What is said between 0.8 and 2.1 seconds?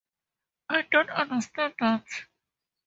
don't understand that.